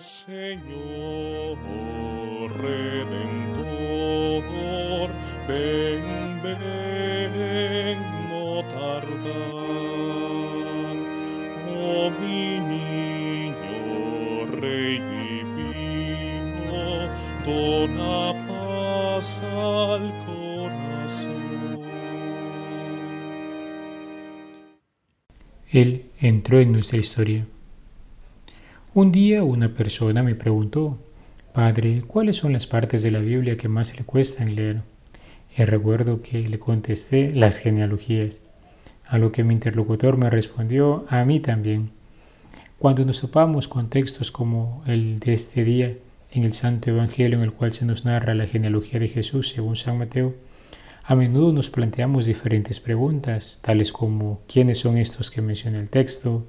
[0.00, 1.58] Señor
[2.62, 3.64] Redentor,
[5.48, 7.98] ven, ven,
[8.30, 9.08] no tardar.
[11.68, 15.00] Oh mi niño, Rey
[15.56, 16.80] divino,
[17.44, 21.82] dona paz al corazón.
[25.72, 25.88] Él
[26.20, 27.44] entró en nuestra historia.
[28.94, 30.98] Un día una persona me preguntó,
[31.52, 34.80] Padre, ¿cuáles son las partes de la Biblia que más le cuestan leer?
[35.56, 38.40] Y recuerdo que le contesté las genealogías,
[39.06, 41.90] a lo que mi interlocutor me respondió, a mí también.
[42.78, 45.92] Cuando nos topamos con textos como el de este día,
[46.30, 49.76] en el Santo Evangelio en el cual se nos narra la genealogía de Jesús según
[49.76, 50.34] San Mateo,
[51.04, 56.46] a menudo nos planteamos diferentes preguntas, tales como ¿quiénes son estos que menciona el texto?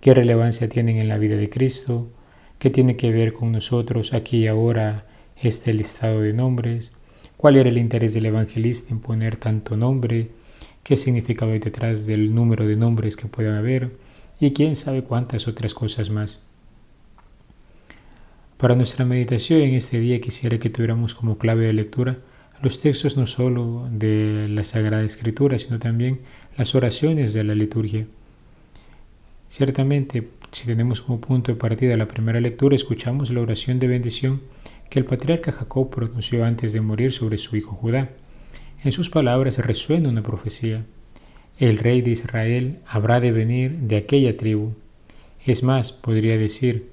[0.00, 2.08] Qué relevancia tienen en la vida de Cristo,
[2.58, 5.04] qué tiene que ver con nosotros aquí y ahora
[5.36, 6.92] este listado de nombres,
[7.36, 10.30] cuál era el interés del evangelista en poner tanto nombre,
[10.82, 13.90] qué significado hay detrás del número de nombres que puedan haber
[14.38, 16.42] y quién sabe cuántas otras cosas más.
[18.56, 22.18] Para nuestra meditación en este día quisiera que tuviéramos como clave de lectura
[22.62, 26.20] los textos no solo de la Sagrada Escritura, sino también
[26.56, 28.06] las oraciones de la liturgia.
[29.50, 34.42] Ciertamente, si tenemos como punto de partida la primera lectura, escuchamos la oración de bendición
[34.88, 38.10] que el patriarca Jacob pronunció antes de morir sobre su hijo Judá.
[38.84, 40.86] En sus palabras resuena una profecía.
[41.58, 44.74] El rey de Israel habrá de venir de aquella tribu.
[45.44, 46.86] Es más, podría decir,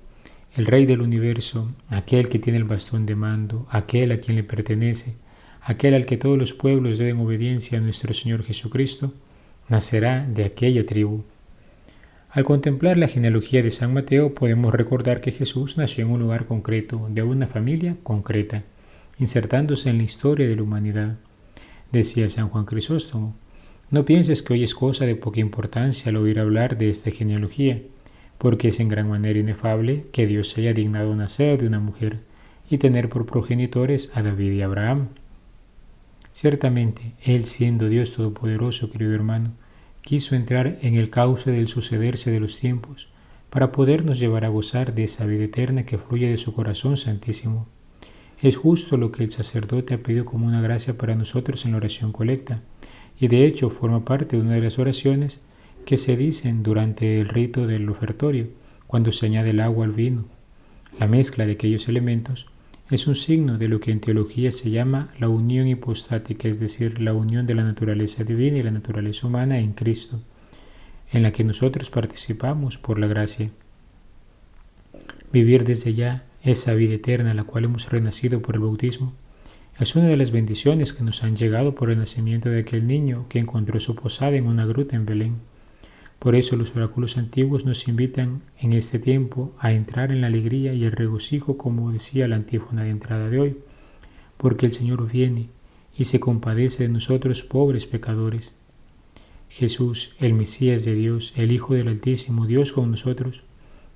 [0.56, 4.44] el rey del universo, aquel que tiene el bastón de mando, aquel a quien le
[4.44, 5.14] pertenece,
[5.62, 9.14] aquel al que todos los pueblos deben obediencia a nuestro Señor Jesucristo,
[9.70, 11.24] nacerá de aquella tribu.
[12.30, 16.46] Al contemplar la genealogía de San Mateo podemos recordar que Jesús nació en un lugar
[16.46, 18.64] concreto, de una familia concreta,
[19.18, 21.16] insertándose en la historia de la humanidad.
[21.92, 23.34] Decía San Juan Crisóstomo,
[23.90, 27.82] no pienses que hoy es cosa de poca importancia al oír hablar de esta genealogía,
[28.38, 32.20] porque es en gran manera inefable que Dios se haya dignado nacer de una mujer
[32.70, 35.08] y tener por progenitores a David y Abraham.
[36.34, 39.54] Ciertamente, Él siendo Dios Todopoderoso, querido hermano,
[40.08, 43.10] quiso entrar en el cauce del sucederse de los tiempos,
[43.50, 47.68] para podernos llevar a gozar de esa vida eterna que fluye de su corazón santísimo.
[48.42, 51.78] Es justo lo que el sacerdote ha pedido como una gracia para nosotros en la
[51.80, 52.62] oración colecta,
[53.20, 55.42] y de hecho forma parte de una de las oraciones
[55.86, 58.48] que se dicen durante el rito del ofertorio,
[58.88, 60.24] cuando se añade el agua al vino.
[60.98, 62.46] La mezcla de aquellos elementos
[62.90, 67.02] es un signo de lo que en teología se llama la unión hipostática, es decir,
[67.02, 70.22] la unión de la naturaleza divina y la naturaleza humana en Cristo,
[71.12, 73.50] en la que nosotros participamos por la gracia.
[75.34, 79.14] Vivir desde ya esa vida eterna a la cual hemos renacido por el bautismo
[79.80, 83.26] es una de las bendiciones que nos han llegado por el nacimiento de aquel niño
[83.30, 85.36] que encontró su posada en una gruta en Belén.
[86.20, 90.74] Por eso los oráculos antiguos nos invitan en este tiempo a entrar en la alegría
[90.74, 93.58] y el regocijo, como decía la antífona de entrada de hoy,
[94.38, 95.50] porque el Señor viene
[95.96, 98.54] y se compadece de nosotros pobres pecadores.
[99.50, 103.44] Jesús, el Mesías de Dios, el Hijo del Altísimo, Dios con nosotros,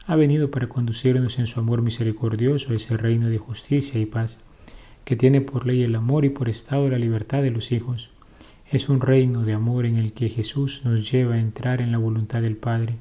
[0.06, 4.42] ha venido para conducirnos en su amor misericordioso a ese reino de justicia y paz,
[5.06, 8.10] que tiene por ley el amor y por estado la libertad de los hijos
[8.72, 11.98] es un reino de amor en el que Jesús nos lleva a entrar en la
[11.98, 12.96] voluntad del Padre,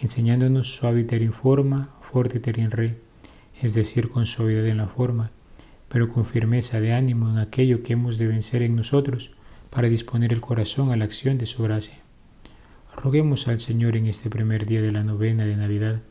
[0.00, 2.96] enseñándonos suaviter in forma, fortiter in re,
[3.60, 5.32] es decir, con suavidad en la forma,
[5.88, 9.32] pero con firmeza de ánimo en aquello que hemos de vencer en nosotros
[9.70, 11.96] para disponer el corazón a la acción de su gracia.
[12.96, 16.02] Roguemos al Señor en este primer día de la novena de Navidad,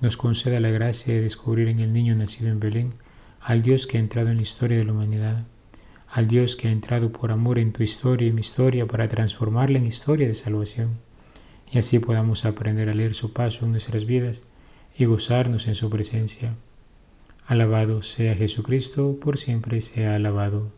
[0.00, 2.94] nos conceda la gracia de descubrir en el niño nacido en Belén
[3.38, 5.44] al Dios que ha entrado en la historia de la humanidad
[6.10, 9.78] al Dios que ha entrado por amor en tu historia y mi historia para transformarla
[9.78, 10.98] en historia de salvación,
[11.70, 14.44] y así podamos aprender a leer su paso en nuestras vidas
[14.96, 16.54] y gozarnos en su presencia.
[17.46, 20.70] Alabado sea Jesucristo, por siempre sea alabado.